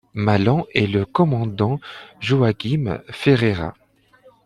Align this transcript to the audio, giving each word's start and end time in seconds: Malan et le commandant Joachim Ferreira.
Malan 0.15 0.65
et 0.73 0.87
le 0.87 1.05
commandant 1.05 1.77
Joachim 2.19 3.03
Ferreira. 3.11 3.75